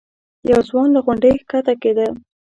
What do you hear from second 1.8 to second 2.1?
کېده.